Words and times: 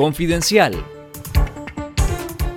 Confidencial. 0.00 0.82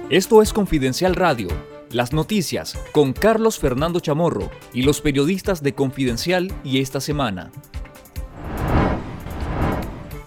Esto 0.09 0.41
es 0.41 0.53
Confidencial 0.53 1.13
Radio, 1.13 1.49
las 1.91 2.13
noticias 2.13 2.79
con 2.93 3.11
Carlos 3.11 3.59
Fernando 3.59 3.99
Chamorro 3.99 4.49
y 4.71 4.83
los 4.83 5.01
periodistas 5.01 5.61
de 5.61 5.75
Confidencial 5.75 6.53
y 6.63 6.79
esta 6.79 7.01
semana. 7.01 7.51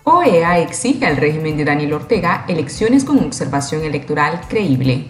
OEA 0.04 0.58
exige 0.58 1.06
al 1.06 1.16
régimen 1.16 1.56
de 1.56 1.64
Daniel 1.64 1.94
Ortega 1.94 2.44
elecciones 2.48 3.02
con 3.02 3.18
observación 3.20 3.82
electoral 3.82 4.42
creíble. 4.50 5.06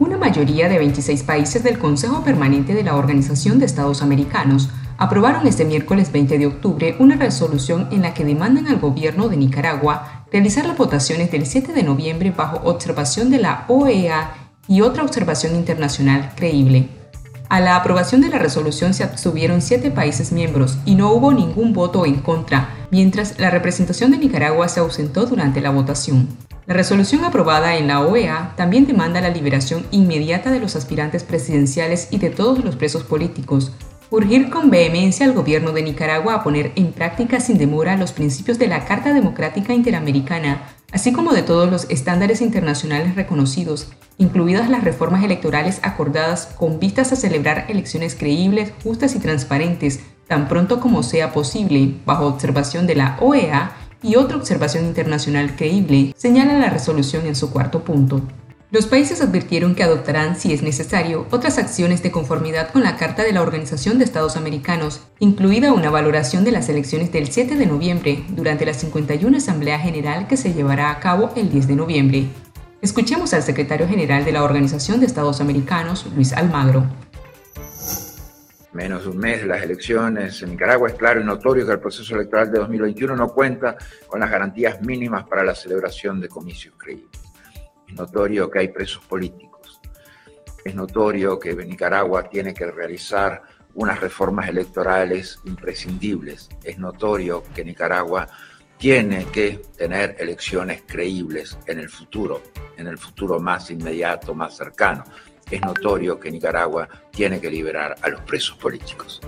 Una 0.00 0.18
mayoría 0.18 0.68
de 0.68 0.78
26 0.78 1.22
países 1.22 1.62
del 1.62 1.78
Consejo 1.78 2.24
Permanente 2.24 2.74
de 2.74 2.82
la 2.82 2.96
Organización 2.96 3.60
de 3.60 3.66
Estados 3.66 4.02
Americanos 4.02 4.70
aprobaron 4.98 5.46
este 5.46 5.64
miércoles 5.64 6.10
20 6.10 6.36
de 6.36 6.46
octubre 6.46 6.96
una 6.98 7.14
resolución 7.14 7.88
en 7.92 8.02
la 8.02 8.12
que 8.12 8.24
demandan 8.24 8.66
al 8.66 8.80
gobierno 8.80 9.28
de 9.28 9.36
Nicaragua 9.36 10.13
realizar 10.34 10.66
las 10.66 10.76
votaciones 10.76 11.30
del 11.30 11.46
7 11.46 11.72
de 11.72 11.84
noviembre 11.84 12.32
bajo 12.36 12.56
observación 12.68 13.30
de 13.30 13.38
la 13.38 13.66
OEA 13.68 14.34
y 14.66 14.80
otra 14.80 15.04
observación 15.04 15.54
internacional 15.54 16.32
creíble. 16.34 16.88
A 17.48 17.60
la 17.60 17.76
aprobación 17.76 18.20
de 18.20 18.30
la 18.30 18.40
resolución 18.40 18.94
se 18.94 19.04
abstuvieron 19.04 19.62
siete 19.62 19.92
países 19.92 20.32
miembros 20.32 20.76
y 20.84 20.96
no 20.96 21.12
hubo 21.12 21.32
ningún 21.32 21.72
voto 21.72 22.04
en 22.04 22.16
contra, 22.16 22.70
mientras 22.90 23.38
la 23.38 23.48
representación 23.50 24.10
de 24.10 24.18
Nicaragua 24.18 24.66
se 24.66 24.80
ausentó 24.80 25.24
durante 25.26 25.60
la 25.60 25.70
votación. 25.70 26.26
La 26.66 26.74
resolución 26.74 27.24
aprobada 27.24 27.76
en 27.76 27.86
la 27.86 28.00
OEA 28.00 28.54
también 28.56 28.88
demanda 28.88 29.20
la 29.20 29.30
liberación 29.30 29.86
inmediata 29.92 30.50
de 30.50 30.58
los 30.58 30.74
aspirantes 30.74 31.22
presidenciales 31.22 32.08
y 32.10 32.18
de 32.18 32.30
todos 32.30 32.64
los 32.64 32.74
presos 32.74 33.04
políticos, 33.04 33.70
urgir 34.14 34.48
con 34.48 34.70
vehemencia 34.70 35.26
al 35.26 35.32
gobierno 35.32 35.72
de 35.72 35.82
Nicaragua 35.82 36.34
a 36.34 36.44
poner 36.44 36.70
en 36.76 36.92
práctica 36.92 37.40
sin 37.40 37.58
demora 37.58 37.96
los 37.96 38.12
principios 38.12 38.60
de 38.60 38.68
la 38.68 38.84
Carta 38.84 39.12
Democrática 39.12 39.74
Interamericana, 39.74 40.62
así 40.92 41.12
como 41.12 41.32
de 41.32 41.42
todos 41.42 41.68
los 41.68 41.90
estándares 41.90 42.40
internacionales 42.40 43.16
reconocidos, 43.16 43.88
incluidas 44.16 44.70
las 44.70 44.84
reformas 44.84 45.24
electorales 45.24 45.80
acordadas 45.82 46.46
con 46.56 46.78
vistas 46.78 47.12
a 47.12 47.16
celebrar 47.16 47.66
elecciones 47.68 48.14
creíbles, 48.14 48.72
justas 48.84 49.16
y 49.16 49.18
transparentes, 49.18 49.98
tan 50.28 50.46
pronto 50.46 50.78
como 50.78 51.02
sea 51.02 51.32
posible, 51.32 51.94
bajo 52.06 52.26
observación 52.26 52.86
de 52.86 52.94
la 52.94 53.16
OEA 53.20 53.72
y 54.00 54.14
otra 54.14 54.36
observación 54.36 54.84
internacional 54.84 55.56
creíble, 55.56 56.14
señala 56.16 56.56
la 56.58 56.70
resolución 56.70 57.26
en 57.26 57.34
su 57.34 57.50
cuarto 57.50 57.82
punto. 57.82 58.22
Los 58.74 58.86
países 58.86 59.20
advirtieron 59.20 59.76
que 59.76 59.84
adoptarán, 59.84 60.34
si 60.34 60.52
es 60.52 60.64
necesario, 60.64 61.28
otras 61.30 61.58
acciones 61.58 62.02
de 62.02 62.10
conformidad 62.10 62.72
con 62.72 62.82
la 62.82 62.96
Carta 62.96 63.22
de 63.22 63.30
la 63.30 63.40
Organización 63.40 63.98
de 63.98 64.04
Estados 64.04 64.36
Americanos, 64.36 65.06
incluida 65.20 65.72
una 65.72 65.90
valoración 65.90 66.42
de 66.42 66.50
las 66.50 66.68
elecciones 66.68 67.12
del 67.12 67.28
7 67.28 67.54
de 67.54 67.66
noviembre 67.66 68.24
durante 68.30 68.66
la 68.66 68.74
51 68.74 69.36
Asamblea 69.36 69.78
General 69.78 70.26
que 70.26 70.36
se 70.36 70.54
llevará 70.54 70.90
a 70.90 70.98
cabo 70.98 71.32
el 71.36 71.52
10 71.52 71.68
de 71.68 71.76
noviembre. 71.76 72.26
Escuchemos 72.82 73.32
al 73.32 73.44
secretario 73.44 73.86
general 73.86 74.24
de 74.24 74.32
la 74.32 74.42
Organización 74.42 74.98
de 74.98 75.06
Estados 75.06 75.40
Americanos, 75.40 76.06
Luis 76.12 76.32
Almagro. 76.32 76.84
Menos 78.72 79.04
de 79.04 79.10
un 79.10 79.18
mes 79.18 79.40
de 79.42 79.46
las 79.46 79.62
elecciones 79.62 80.42
en 80.42 80.50
Nicaragua 80.50 80.88
es 80.88 80.94
claro 80.96 81.20
y 81.20 81.24
notorio 81.24 81.64
que 81.64 81.70
el 81.70 81.78
proceso 81.78 82.16
electoral 82.16 82.50
de 82.50 82.58
2021 82.58 83.14
no 83.14 83.28
cuenta 83.28 83.76
con 84.08 84.18
las 84.18 84.28
garantías 84.28 84.82
mínimas 84.82 85.28
para 85.28 85.44
la 85.44 85.54
celebración 85.54 86.20
de 86.20 86.28
comicios 86.28 86.74
creíbles. 86.76 87.23
Es 87.88 87.94
notorio 87.94 88.50
que 88.50 88.60
hay 88.60 88.68
presos 88.68 89.04
políticos. 89.04 89.80
Es 90.64 90.74
notorio 90.74 91.38
que 91.38 91.54
Nicaragua 91.54 92.28
tiene 92.28 92.54
que 92.54 92.70
realizar 92.70 93.42
unas 93.74 94.00
reformas 94.00 94.48
electorales 94.48 95.38
imprescindibles. 95.44 96.48
Es 96.62 96.78
notorio 96.78 97.42
que 97.54 97.64
Nicaragua 97.64 98.28
tiene 98.78 99.26
que 99.26 99.60
tener 99.76 100.16
elecciones 100.18 100.82
creíbles 100.86 101.58
en 101.66 101.78
el 101.78 101.88
futuro, 101.88 102.42
en 102.76 102.86
el 102.86 102.98
futuro 102.98 103.38
más 103.40 103.70
inmediato, 103.70 104.34
más 104.34 104.56
cercano. 104.56 105.04
Es 105.50 105.60
notorio 105.60 106.18
que 106.18 106.30
Nicaragua 106.30 106.88
tiene 107.10 107.40
que 107.40 107.50
liberar 107.50 107.96
a 108.00 108.08
los 108.08 108.22
presos 108.22 108.56
políticos. 108.56 109.20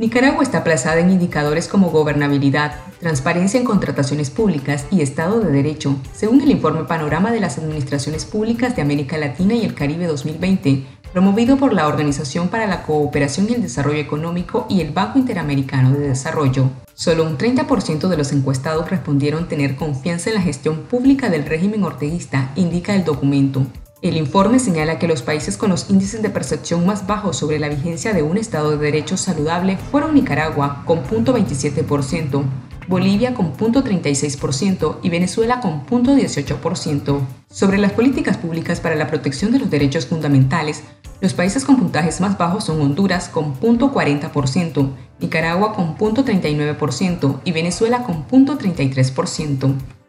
Nicaragua 0.00 0.42
está 0.42 0.56
aplazada 0.60 0.98
en 1.00 1.10
indicadores 1.10 1.68
como 1.68 1.90
gobernabilidad, 1.90 2.72
transparencia 3.00 3.60
en 3.60 3.66
contrataciones 3.66 4.30
públicas 4.30 4.86
y 4.90 5.02
Estado 5.02 5.40
de 5.40 5.52
Derecho, 5.52 5.94
según 6.14 6.40
el 6.40 6.50
informe 6.50 6.84
Panorama 6.84 7.30
de 7.30 7.38
las 7.38 7.58
Administraciones 7.58 8.24
Públicas 8.24 8.74
de 8.74 8.80
América 8.80 9.18
Latina 9.18 9.52
y 9.52 9.62
el 9.62 9.74
Caribe 9.74 10.06
2020, 10.06 10.86
promovido 11.12 11.58
por 11.58 11.74
la 11.74 11.86
Organización 11.86 12.48
para 12.48 12.66
la 12.66 12.82
Cooperación 12.84 13.48
y 13.50 13.52
el 13.52 13.60
Desarrollo 13.60 13.98
Económico 13.98 14.64
y 14.70 14.80
el 14.80 14.90
Banco 14.90 15.18
Interamericano 15.18 15.90
de 15.90 16.08
Desarrollo. 16.08 16.70
Solo 16.94 17.24
un 17.24 17.36
30% 17.36 18.08
de 18.08 18.16
los 18.16 18.32
encuestados 18.32 18.88
respondieron 18.88 19.48
tener 19.48 19.76
confianza 19.76 20.30
en 20.30 20.36
la 20.36 20.42
gestión 20.42 20.78
pública 20.84 21.28
del 21.28 21.44
régimen 21.44 21.84
orteguista, 21.84 22.52
indica 22.56 22.94
el 22.94 23.04
documento. 23.04 23.66
El 24.02 24.16
informe 24.16 24.58
señala 24.58 24.98
que 24.98 25.06
los 25.06 25.20
países 25.20 25.58
con 25.58 25.68
los 25.68 25.90
índices 25.90 26.22
de 26.22 26.30
percepción 26.30 26.86
más 26.86 27.06
bajos 27.06 27.36
sobre 27.36 27.58
la 27.58 27.68
vigencia 27.68 28.14
de 28.14 28.22
un 28.22 28.38
Estado 28.38 28.70
de 28.70 28.78
Derecho 28.78 29.18
saludable 29.18 29.76
fueron 29.76 30.14
Nicaragua, 30.14 30.84
con 30.86 31.04
0.27%, 31.04 32.42
Bolivia 32.88 33.34
con 33.34 33.54
0.36% 33.54 34.96
y 35.02 35.10
Venezuela 35.10 35.60
con 35.60 35.84
0.18%. 35.84 37.20
Sobre 37.50 37.76
las 37.76 37.92
políticas 37.92 38.38
públicas 38.38 38.80
para 38.80 38.94
la 38.94 39.06
protección 39.06 39.52
de 39.52 39.58
los 39.58 39.68
derechos 39.68 40.06
fundamentales, 40.06 40.82
los 41.20 41.34
países 41.34 41.66
con 41.66 41.76
puntajes 41.76 42.22
más 42.22 42.38
bajos 42.38 42.64
son 42.64 42.80
Honduras 42.80 43.28
con 43.28 43.54
0.40%, 43.60 44.92
Nicaragua 45.18 45.74
con 45.74 45.98
0.39% 45.98 47.40
y 47.44 47.52
Venezuela 47.52 48.02
con 48.04 48.26
0.33%. 48.26 49.99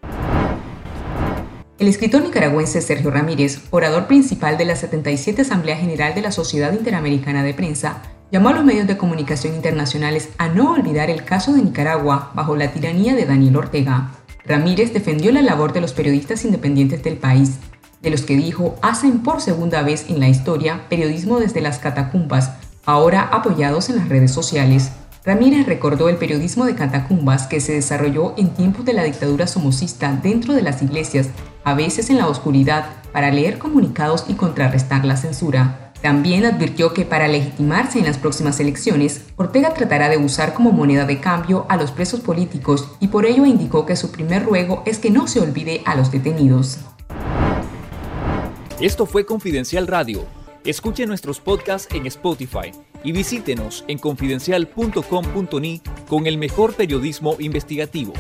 El 1.82 1.88
escritor 1.88 2.22
nicaragüense 2.22 2.80
Sergio 2.80 3.10
Ramírez, 3.10 3.60
orador 3.72 4.06
principal 4.06 4.56
de 4.56 4.66
la 4.66 4.76
77 4.76 5.42
Asamblea 5.42 5.76
General 5.76 6.14
de 6.14 6.22
la 6.22 6.32
Sociedad 6.32 6.74
Interamericana 6.74 7.42
de 7.42 7.56
Prensa, 7.56 8.04
llamó 8.32 8.50
a 8.50 8.54
los 8.54 8.64
medios 8.64 8.86
de 8.86 8.98
comunicación 8.98 9.56
internacionales 9.56 10.30
a 10.38 10.48
no 10.48 10.74
olvidar 10.74 11.10
el 11.10 11.26
caso 11.26 11.54
de 11.54 11.64
Nicaragua 11.64 12.34
bajo 12.36 12.56
la 12.56 12.72
tiranía 12.72 13.16
de 13.16 13.26
Daniel 13.26 13.56
Ortega. 13.56 14.12
Ramírez 14.46 14.94
defendió 14.94 15.32
la 15.32 15.42
labor 15.42 15.74
de 15.74 15.82
los 15.82 15.94
periodistas 15.94 16.46
independientes 16.46 17.02
del 17.02 17.18
país, 17.18 17.54
de 18.04 18.12
los 18.12 18.22
que 18.22 18.38
dijo 18.38 18.76
hacen 18.84 19.24
por 19.24 19.42
segunda 19.42 19.82
vez 19.82 20.08
en 20.08 20.20
la 20.20 20.30
historia 20.30 20.88
periodismo 20.88 21.40
desde 21.40 21.62
las 21.62 21.80
catacumbas, 21.80 22.52
ahora 22.86 23.24
apoyados 23.24 23.90
en 23.90 23.96
las 23.96 24.08
redes 24.08 24.32
sociales. 24.32 24.92
Ramírez 25.24 25.68
recordó 25.68 26.10
el 26.10 26.18
periodismo 26.18 26.66
de 26.66 26.74
catacumbas 26.74 27.46
que 27.46 27.62
se 27.62 27.74
desarrolló 27.74 28.34
en 28.38 28.50
tiempos 28.56 28.86
de 28.86 28.94
la 28.94 29.04
dictadura 29.04 29.46
somocista 29.46 30.20
dentro 30.24 30.56
de 30.56 30.64
las 30.64 30.82
iglesias, 30.82 31.30
a 31.64 31.76
veces 31.76 32.10
en 32.10 32.18
la 32.18 32.28
oscuridad, 32.28 32.90
para 33.12 33.30
leer 33.30 33.60
comunicados 33.60 34.26
y 34.28 34.34
contrarrestar 34.34 35.06
la 35.06 35.18
censura. 35.18 35.92
También 36.02 36.46
advirtió 36.46 36.96
que 36.96 37.06
para 37.06 37.28
legitimarse 37.28 38.00
en 38.00 38.06
las 38.06 38.18
próximas 38.18 38.60
elecciones, 38.60 39.22
Ortega 39.36 39.76
tratará 39.76 40.10
de 40.10 40.18
usar 40.18 40.56
como 40.56 40.72
moneda 40.72 41.06
de 41.06 41.20
cambio 41.20 41.68
a 41.70 41.78
los 41.78 41.92
presos 41.92 42.22
políticos 42.22 42.90
y 43.00 43.10
por 43.10 43.28
ello 43.28 43.46
indicó 43.46 43.86
que 43.86 43.96
su 43.96 44.12
primer 44.12 44.44
ruego 44.44 44.82
es 44.88 44.98
que 44.98 45.12
no 45.12 45.28
se 45.28 45.40
olvide 45.40 45.84
a 45.86 45.94
los 45.94 46.12
detenidos. 46.12 46.80
Esto 48.80 49.06
fue 49.06 49.28
Confidencial 49.28 49.86
Radio. 49.86 50.41
Escuche 50.66 51.08
nuestros 51.08 51.40
podcasts 51.40 51.92
en 51.94 52.06
Spotify 52.06 52.72
y 53.04 53.12
visítenos 53.12 53.84
en 53.88 53.98
confidencial.com.ni 53.98 55.82
con 56.08 56.28
el 56.28 56.38
mejor 56.38 56.76
periodismo 56.76 57.36
investigativo. 57.40 58.14